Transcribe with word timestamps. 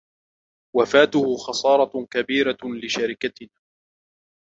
وفاته 0.75 1.37
خسارة 1.37 2.05
كبيرة 2.05 2.57
لشركتنا. 2.83 3.59